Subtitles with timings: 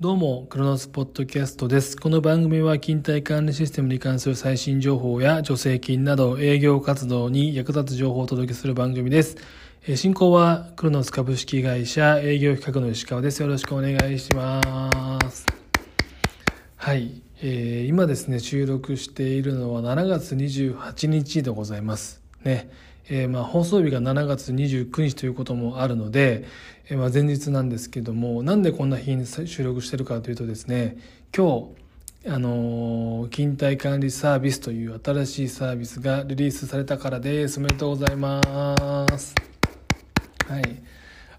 [0.00, 1.94] どうも、クロノスポッドキャストです。
[1.94, 9.36] この番組は勤怠管理システムに関する最新情報や助成金など営業活動に役立つ情報をお届けする番組です。
[9.96, 13.42] 進行はクロノス株式会社営業企画の石川です。
[13.42, 15.44] よろしくお願いします。
[16.76, 22.22] はい、えー、今ですね、収録しているのは7月28日でございます。
[22.42, 22.70] ね。
[23.08, 26.44] えー、まあ放送日が7月29日ということもあるので、
[26.88, 30.98] えー、まあ前日なんですけどもなんでこんな日に収録してるかというとですね
[31.36, 31.80] 今日
[32.28, 37.58] あのー、勤怠管理サービスという新しいサービスがリリースされたからです。
[37.58, 39.34] おめでとうございます。
[40.46, 40.82] はい。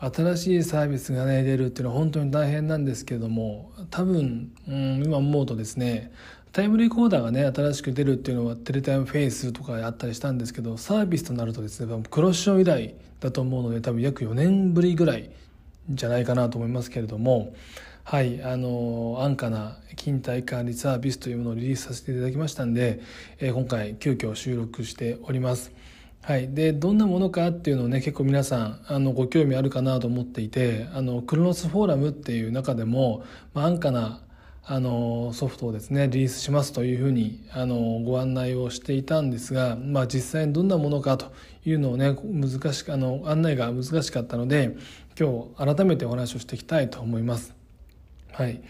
[0.00, 6.12] 新しいサービスがね出るっていうのは本当に大変なんですけども多分、うん、今思うとですね
[6.52, 15.30] タイムレコーダーがね新しく出るっていうのはテレタイムフェイスとかあったりしたんですけどサービスとなるとですねクロッション以来だと思うので多分約4年ぶりぐらい
[15.90, 17.54] じゃないかなと思いますけれども
[18.04, 23.00] はいあの安価な勤怠管理サービスというものをリリースさせていただきましたんで、
[23.38, 25.72] えー、今回急遽収録しております。
[26.22, 33.24] はい、でどんなものかっていうのをね結構皆さんあのご興味あるかなと思っていてあのクロノスフォーラムっていう中でも、
[33.54, 34.20] まあ、安価な
[34.70, 41.32] あのソフトをですねリリースしますというふうにあのご案内をしていたんですが、まあ、実際にどんなものかと
[41.64, 44.76] いうのをね難しくあの案内が難しかったので
[45.18, 47.54] 今日改めてお話をしていきたいと思います。
[48.32, 48.60] はい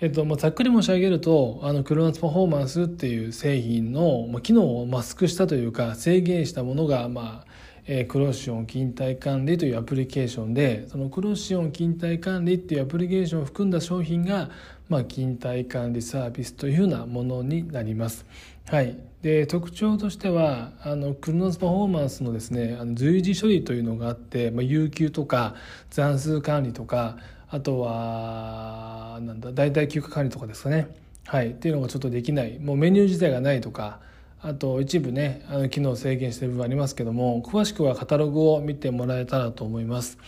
[0.00, 7.54] えっとまあ、ざっくり申し上げるとあのクロノスパフォーマンスっていう製品の、まあ、機能をマスクしたというか制限したものが、まあ
[7.86, 14.50] えー、クロシオン勤怠管理というアプリケーションでそのクロシオン勤怠管理っていうアプリケーションを含んだ商品が、
[14.88, 18.24] まあ、勤怠管理サービスというようなものになります。
[18.66, 25.54] はい、で特徴としてはあのクロノスパフォーマンスのですねあの随時処理というのがあって、まあ、有給とか
[25.90, 27.18] 残数管理とか
[27.50, 30.88] あとはなんだ代替休暇管理とかですかね、
[31.26, 32.58] はい、っていうのがちょっとできない。
[32.58, 34.00] もうメニュー自体がないとか
[34.46, 40.18] あと一部ねあの機能制限してる部分ありますけども詳しくはカタログを見てもらえたらと思います。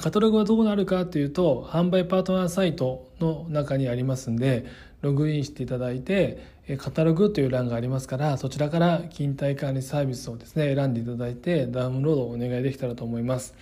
[0.00, 4.66] カタログはどこにあるかというと販売パートナーサイトの中にありますんで
[5.00, 6.38] ログインしていただいて
[6.78, 13.54] カタログという欄がありますからそちらから勤怠管理サービスをですね選んでいただいてダウンロードをお願いできたらと思います。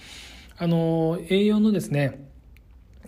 [0.59, 2.27] あの A4 のですね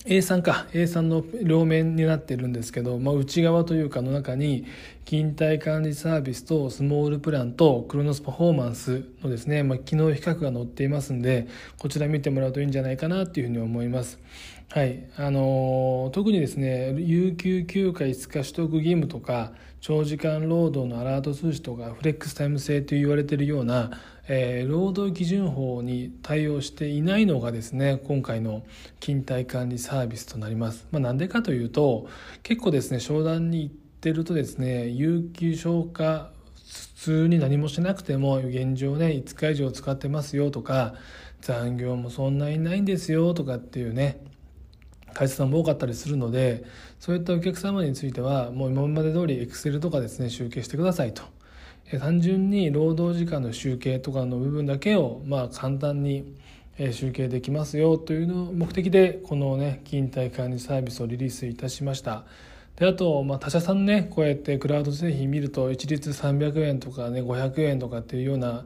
[0.04, 0.66] A3 か。
[0.72, 4.66] A3 の両面になってるんですけど、まあ、内側というかの中に
[5.04, 11.48] 勤怠管理サービスとスモールプランとクロノスパフォーマンスのですね、まあ、機能比較が載っていますんで
[11.78, 14.18] こちら見てもらうといいんじゃないかなっていうふうに思います。
[14.70, 15.08] はい。
[15.16, 23.92] あのー、特にですね有給休暇5日取得義務とか長時間労働のアラート通知とかフレックスタイム制と言われているような、
[24.30, 28.62] えー、労働基準法に対応していないのがですね今回の
[29.00, 30.86] 勤怠管理サービスとなります。
[30.90, 32.08] まあ、なんでかというと
[32.42, 36.30] 結構ですね商談に行ってるとですね有給消化
[36.96, 40.94] 普通に何もしなくても現状ね5日以上使ってますよとか
[41.40, 44.20] 残業もそんなにないんですよとかっていうね
[45.14, 46.64] 会社さんも多かったりするので
[47.00, 51.22] そういったお客様についてはもう今まで通りエクセルとかですね集計してくださいと
[52.00, 56.34] 単純に労働時間の集計とかの部分だけをまあ簡単に
[56.92, 62.24] 集計できますよというのを目的でこのね勤怠管理サービスをリリースいたしました。
[62.76, 68.64] であと、まあ、他社さんねこうやってクラウド製品見ると一律300円とかね500円とかっていうような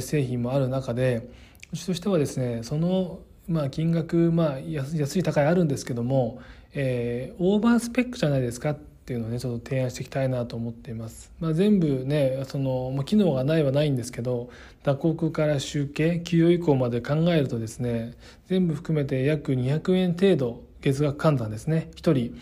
[0.00, 1.28] 製品もある中で
[1.70, 3.20] うちとしてはですねその
[3.50, 6.40] まあ、金額、まあ、安い高いあるんですけども、
[6.72, 8.78] えー、オーバースペックじゃないですかっ
[9.10, 14.50] ていうのをねちょっと提案していきたいなと思っています、まあ、全部ねその、ま、機能がないはないんですけど
[14.84, 18.14] 打刻から集計給与以降まで考えるとですね
[18.46, 21.90] 全部含めて約200円程度月額換算ですね。
[21.96, 22.40] 1人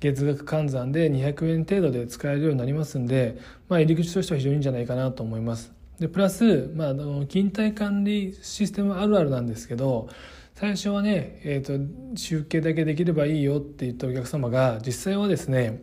[0.00, 3.38] 月額換算で200円程度で使えるようになりますんで、
[3.68, 5.72] まあ、入り口としては非常にいいんじゃないかなと思います。
[5.98, 10.08] でプラス、まあ、あの勤怠管理システムあるあるなんですけど
[10.54, 15.82] 最初はね、えーと、集計だけできればいいよって言ったお客様が実際はですね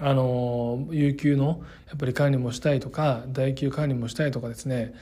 [0.00, 4.92] あの有給のやっぱり管理もしたいとか代給管理もしたいとかですね、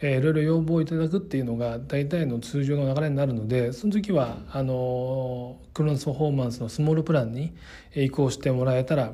[0.00, 7.52] えー、いろいろ要望いただくっていうのが大体の通常の流れになるのでその時はあのクロノスパフォーマンスのスモールプランに
[7.94, 9.12] 移行してもらえたら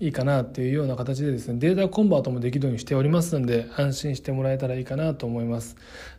[0.00, 5.76] いいかなっていうような形でですねデータコンバートもできるようにしておりますので安心してもらえたらいいかなと思います。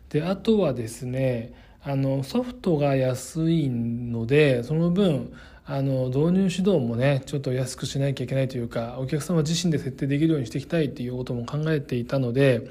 [0.08, 1.52] であとはですね
[1.82, 5.32] あのソフトが安いのでその分
[5.68, 12.68] あの導入指導もねちょっと安くしなきゃいけないというかお客様自身で設定できるようにしていきたいっていうことも考えていたので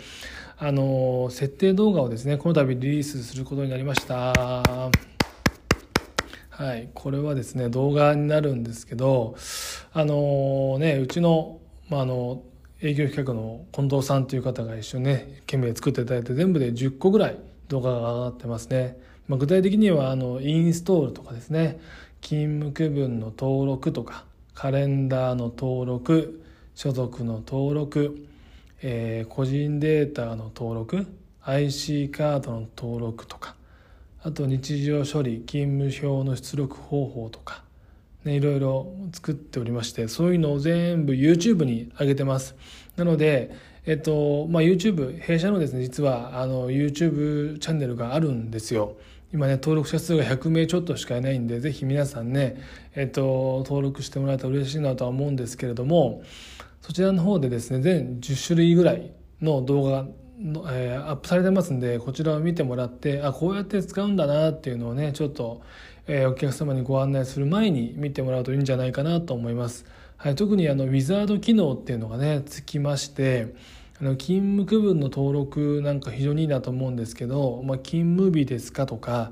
[0.57, 4.33] あの設定動画をですねこの度リリースすることになりました。
[6.57, 9.35] はい、これはですね動画になるんですけど
[9.91, 11.59] あのねうちの,、
[11.89, 12.43] まあ、あの
[12.81, 17.37] 営業企画の近藤さんという方が一緒にね懸命作っていただいて全部で10個ぐらい
[17.67, 21.77] 動画が上がってますね、まあ、具体的にはあのインストールとかですね
[22.25, 24.25] 勤務区分の登録とか
[24.55, 26.43] カレンダーの登録
[26.73, 28.25] 所属の登録、
[28.81, 31.05] えー、個人データの登録
[31.43, 33.53] IC カードの登録とか
[34.23, 37.61] あと日常処理勤務表の出力方法とか、
[38.23, 42.55] ね、いろいろ作っておりましてそういうのを全部 YouTube に上げてます。
[42.95, 43.51] なので、
[43.85, 48.97] えっとまあ、YouTube 弊社のですね実はあの YouTube チャンネルがあるんですよ。
[49.35, 52.55] 今ね登録者数が100名ちょっとしかいないんでぜひ皆さんね、
[52.95, 56.23] えっと、登録してもらえたら嬉しいなとは思うんですけれども
[56.79, 59.11] そちらの方でですね全10種類ぐらい
[59.41, 60.05] の動画
[60.39, 65.61] の、えー、アップされてますんでこちらを見てもらってあこうやって使うんだなっていうのをねちょっと、
[66.07, 69.85] えー、お客様にご案内する前に見てもらうといいんじゃないかなと思います、
[70.15, 73.53] はい、特にあのウィザード機能っていうのがねつきまして
[74.01, 79.31] あの勤務区分の登録なんか非常にいいなと思うんですけど、まあ、勤務日ですかとか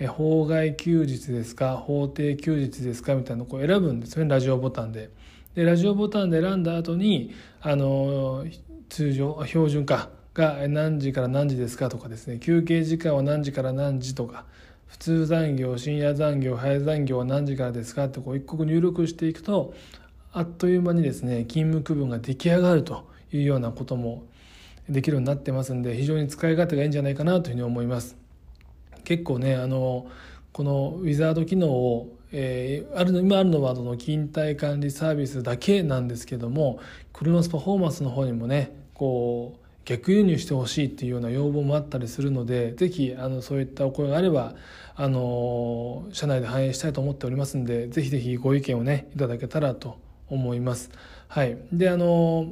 [0.00, 5.10] え法外休日ですか法定休日ですかみたいなのをこう選ぶんですねラジオボタンで。
[5.54, 8.46] でラジオボタンで選んだ後にあの
[8.88, 14.44] 通常標準化が何時から何時ですかとかですね休憩時間は何時から何時とか
[14.86, 19.74] 普通残業深夜残業早残業は何時からですかってこう一刻入力していくと
[20.32, 24.24] あっという間にですね勤務区分が出来上がるというようなことも
[24.88, 28.16] できるようになってますんで非常に使い勝手がいいんじゃないかなというふうに思います
[29.04, 30.06] 結構ねあの
[30.52, 36.80] このウィザード機能を、えー、あるの今あるのはその勤怠管理サービスだけなんですけども
[37.12, 44.54] クロノスパフォーマンスの方にもねこう逆輸入してほしいっていうような要望もあったりするのでぜひあのそういったお声があれば
[44.94, 49.98] あの社内で反映したいと思っておりますんでぜひぜひご意見をねいただけたらと
[50.28, 50.90] 思います。
[51.28, 52.46] はい、であの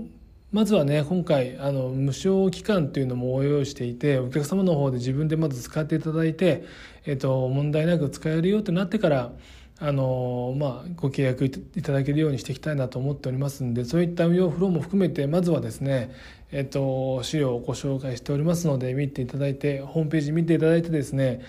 [0.50, 6.64] まずはね今回あの無償期間っていうのも応用していてお客様の方で自分でまず使っていただいて、
[7.04, 9.32] えっと、問題なく使えるよってなってから
[9.80, 16.10] あのまあ、ご契約いただけるようにしていきたいなと思っておりますのでそういった運用フローも含めてまずはですね、
[16.50, 21.42] えっと、資料をご紹介しておりますので見ていただいてホームページ見ていただいてですね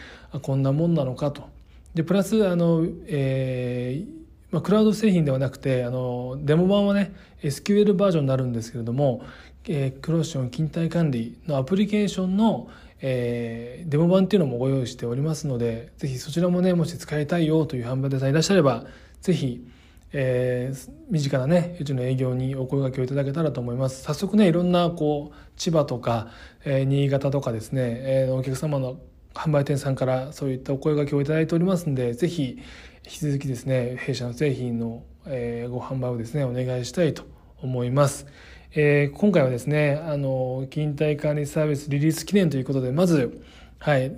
[0.44, 1.50] こんなもんなのかと。
[1.96, 4.20] でプラスあの、えー
[4.52, 7.14] まあ、クラウド製品ではなくてあのデモ版はね
[7.44, 9.22] SQL バージョンになるんですけれども、
[9.68, 12.70] えー、クロッション勤怠管理のアプリケーションの、
[13.02, 18.86] えー、デモ版っていうのもご用意しておりますのでぜひそちらもねもし使いたいよという販売デザインいらっしゃれば
[19.22, 19.68] ぜひ、
[20.14, 24.02] えー、身近なねうちの営業にお声掛けをいただけたらと思います。
[24.04, 26.30] 早速ねいろんなこう千葉とか、
[26.66, 28.98] えー、新潟とかですね、えー、お客様の
[29.34, 32.60] 販売店さんからそういったお声掛けをいただいておりますのでぜひ
[33.06, 37.24] 引き続きですね弊社の製品の、えー、ご販売をですねお願いしたいと
[37.62, 38.28] 思います。
[38.72, 43.42] えー、今回はですねあの勤怠管理サービスリリース記念ということでまず
[43.80, 44.16] はい、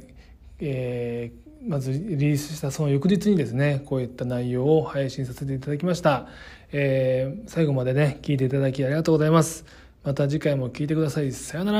[0.59, 6.27] えー、まずリリースしたその翌日にですねこういった内容を配信させていただきました、
[6.73, 9.65] えー、最後までね聞いていただきありがとうございます。
[10.03, 11.31] また次回も聞いてください。
[11.31, 11.71] さような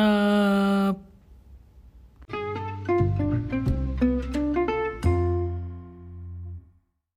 [0.94, 1.11] ら。